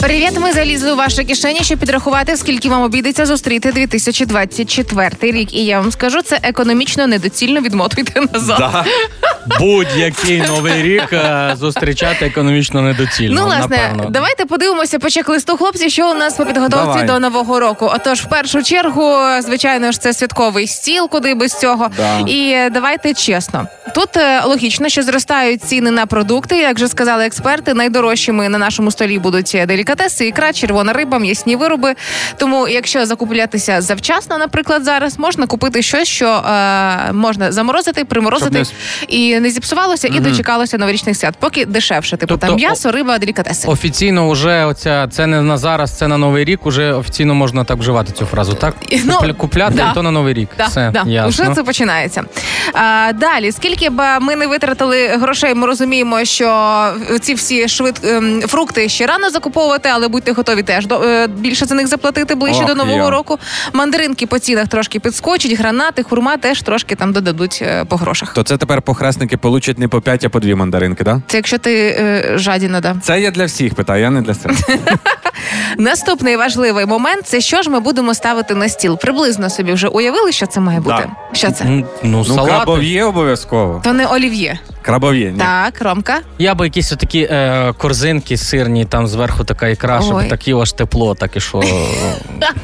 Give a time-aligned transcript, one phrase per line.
[0.00, 5.54] Привіт, ми залізли у ваші кишені, щоб підрахувати, скільки вам обійдеться зустріти 2024 рік.
[5.54, 8.58] І я вам скажу, це економічно недоцільно відмотуйте назад.
[8.58, 8.84] Да.
[9.60, 13.40] Будь-який новий рік е, зустрічати економічно недоцільно.
[13.40, 14.10] Ну, власне, напевно.
[14.10, 17.06] давайте подивимося по чек-листу, хлопці, що у нас по підготовці Давай.
[17.06, 17.90] до нового року.
[17.94, 21.90] Отож, в першу чергу, звичайно ж, це святковий стіл, куди без цього.
[21.96, 22.18] Да.
[22.18, 23.66] І е, давайте чесно.
[23.94, 26.56] Тут е, логічно, що зростають ціни на продукти.
[26.56, 31.56] Як вже сказали експерти, найдорожчими на нашому столі будуть е, делікатеси, ікра, червона риба, м'ясні
[31.56, 31.94] вироби.
[32.36, 38.76] Тому, якщо закуплятися завчасно, наприклад, зараз можна купити щось, що е, можна заморозити, приморозити Щоб
[39.08, 41.34] і не зіпсувалося, і дочекалося новорічних свят.
[41.40, 43.68] Поки дешевше, типу Тобто, там м'ясо, риба, делікатеси.
[43.68, 46.66] Офіційно вже оця це не на зараз, це на новий рік.
[46.66, 48.54] Уже офіційно можна так вживати цю фразу.
[48.54, 49.90] Так Ну, Купля- купляти да.
[49.90, 50.48] і то на новий рік.
[50.58, 51.04] Да, Все да.
[51.06, 51.44] ясно.
[51.44, 52.24] Вже це починається.
[52.72, 56.88] А, далі, скільки б ми не витратили грошей, ми розуміємо, що
[57.20, 58.00] ці всі швид...
[58.04, 62.34] ем, фрукти ще рано закуповувати, але будьте готові теж до е, більше за них заплатити
[62.34, 63.10] ближче Ох, до нового я.
[63.10, 63.38] року.
[63.72, 68.34] Мандаринки по цінах трошки підскочать, гранати, хурма теж трошки там додадуть е, по грошах.
[68.34, 71.20] То це тепер похресники получать не по 5, а по 2 мандаринки, да?
[71.26, 72.96] Це якщо ти е, жадіна, да.
[73.02, 74.54] Це я для всіх питаю, я не для себе.
[75.78, 78.98] Наступний важливий момент це що ж ми будемо ставити на стіл.
[78.98, 81.08] Приблизно собі вже уявили, що це має бути.
[81.32, 81.64] Що це?
[81.64, 83.80] Ну, ну, Ну, крабов'є обов'язково.
[83.84, 84.58] То не олів'є.
[84.88, 85.34] Крабов'є.
[85.38, 86.20] Так, Ромка.
[86.38, 90.28] Я би якісь такі е, корзинки сирні, там зверху така ікра, щоб Ой.
[90.28, 91.62] такі аж тепло, так і що.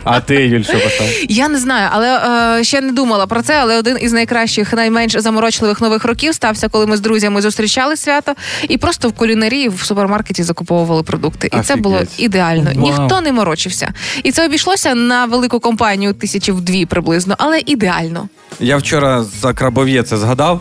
[0.05, 1.27] А ти, Юль, що поставив?
[1.29, 2.21] Я не знаю, але
[2.59, 3.55] е, ще не думала про це.
[3.61, 8.35] Але один із найкращих, найменш заморочливих нових років стався, коли ми з друзями зустрічали свято
[8.69, 11.51] і просто в кулінарії в супермаркеті закуповували продукти.
[11.59, 12.71] І це було ідеально.
[12.75, 12.85] Вау.
[12.85, 13.93] Ніхто не морочився.
[14.23, 18.29] І це обійшлося на велику компанію тисячі в дві приблизно, але ідеально.
[18.61, 20.61] Я вчора за крабов'є це згадав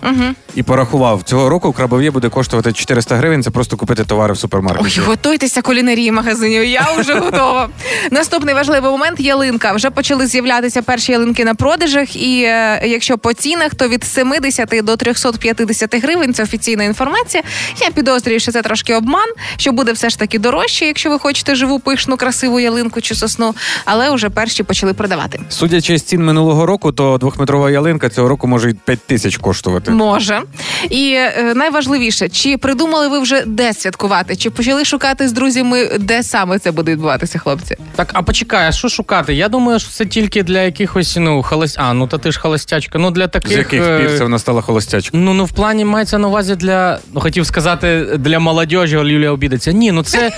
[0.55, 1.23] і порахував.
[1.23, 3.43] Цього року крабов'є буде коштувати 400 гривень.
[3.43, 4.37] Це просто купити товари в
[4.81, 6.63] Ой, готуйтеся кулінарії магазинів.
[6.63, 7.69] Я вже готова.
[8.11, 9.73] Наступний важливий момент ялинка.
[9.73, 12.15] Вже почали з'являтися перші ялинки на продажах.
[12.15, 17.43] І е, якщо по цінах, то від 70 до 350 гривень це офіційна інформація.
[17.81, 21.55] Я підозрюю, що це трошки обман, що буде все ж таки дорожче, якщо ви хочете
[21.55, 23.55] живу, пишну, красиву ялинку чи сосну.
[23.85, 25.39] Але вже перші почали продавати.
[25.49, 29.91] Судячи з цін минулого року, то двохметрова ялинка цього року може й 5 тисяч коштувати.
[29.91, 30.41] Може.
[30.89, 34.35] І е, найважливіше, чи придумали ви вже де святкувати?
[34.35, 37.77] Чи почали шукати з друзями, де саме це буде відбуватися, хлопці?
[37.95, 39.33] Так, а почекай, а що шукати?
[39.33, 41.75] Я думаю, що це тільки для якихось, ну, холост...
[41.79, 42.99] А, ну та ти ж холостячка.
[42.99, 43.53] Ну для таких.
[43.53, 45.23] З яких е, пір це вона стала холостячкою?
[45.23, 46.99] Ну, ну в плані мається на увазі для.
[47.13, 49.71] Ну, хотів сказати, для молодіжі, але Юлія обідеться.
[49.71, 50.31] Ні, ну це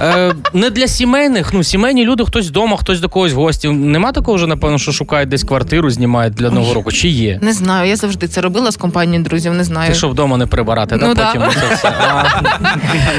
[0.00, 1.52] е, не для сімейних.
[1.52, 3.68] Ну, сімейні люди, хтось вдома, хтось до когось в гості.
[3.68, 6.92] Нема такого вже, напевно, що шукають десь квартиру, знімають для нового року.
[6.92, 7.38] Чи є?
[7.42, 9.90] Не знаю, я завжди це робила з компанією друзів, не знаю.
[9.90, 11.26] Ти що вдома не прибирати, Ну, да?
[11.26, 11.88] потім це все.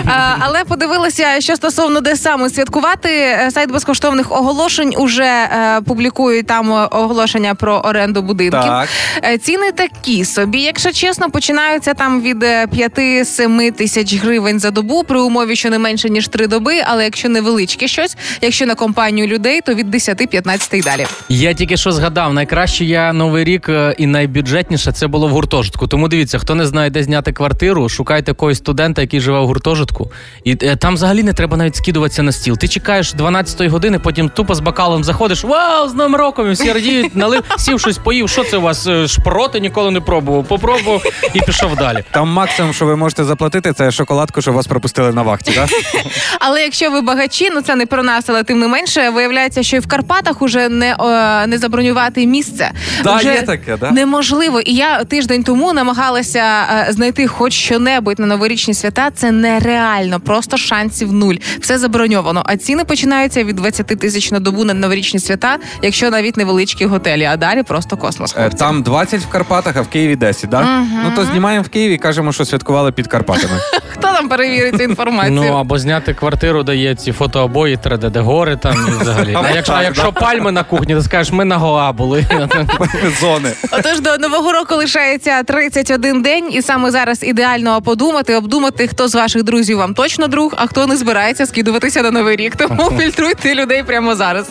[0.06, 3.10] А, але подивилася, що стосовно де саме святкувати.
[3.10, 8.60] Е, Сайт безкоштовних оголошень уже е, публікує там е, оголошення про оренду будинків.
[8.62, 8.90] Так.
[9.24, 15.20] Е, Ціни такі собі, якщо чесно, починаються там від 5-7 тисяч гривень за добу при
[15.20, 16.82] умові, що не менше ніж 3 доби.
[16.86, 21.06] Але якщо невеличке щось, якщо на компанію людей, то від 10-15 і далі.
[21.30, 25.88] Я тільки що згадав, найкраще я новий рік і найбюджетніше це було в гуртожитку.
[25.88, 30.12] Тому дивіться, хто не знає, де зняти квартиру, шукайте когось студента, який живе в гуртожитку.
[30.44, 32.58] І е, там взагалі не треба навіть скидуватися на стіл.
[32.58, 35.44] Ти чекаєш 12-ї години, потім тупо з бокалом заходиш.
[35.44, 36.50] Вау, з новим роком!
[36.50, 38.30] І всі радіють, налив, сів щось поїв.
[38.30, 38.88] Що це у вас?
[38.88, 40.46] е, Шпроти ніколи не пробував.
[40.46, 41.04] Попробував
[41.34, 42.04] і пішов далі.
[42.12, 45.52] Там максимум, що ви можете заплатити, це шоколадку, що вас пропустили на вахті.
[45.56, 45.68] Да?
[46.40, 49.78] Але якщо ви багачі, ну це не про нас, але тим не менше, виявляється, що
[49.78, 52.72] і в Карпатах уже не, е, не забронювати місце.
[53.04, 53.92] Да, Вже є таке, да?
[53.92, 54.60] неможливо.
[54.60, 56.44] І я тиждень тому намагалася
[56.90, 59.12] е, знайти хоч що-небудь на новорічні свята.
[59.12, 61.36] Це нереально, просто шансів нуль.
[61.60, 62.44] Все заброньовано.
[62.46, 67.26] А ціни починаються від 20 тисяч на добу на новорічні свята, якщо навіть невеличкі готелі,
[67.26, 68.32] а далі просто космос.
[68.32, 68.58] Е, хлопці.
[68.58, 70.86] Там 20 в Карпатах, а в Києві 10, да?
[71.04, 73.54] Ну то знімаємо в Києві і кажемо, що святкували під Карпатами.
[73.94, 75.42] Хто там перевірить цю інформацію?
[75.42, 79.38] Ну або зняти квартиру, дає ці фотообої 3D, де гори там і взагалі.
[79.44, 82.26] А якщо, а якщо пальми на кухні, то скажеш, ми на Гоа були.
[83.20, 83.54] Зони.
[83.72, 89.16] Отож, до нового року лишається 31 день, і саме зараз ідеально подумати, обдумати, хто з
[89.16, 92.56] ваших друзів вам точно друг, а хто не збирається скидуватися на новий рік.
[92.56, 94.48] Тому фільтруйте людей прямо зараз.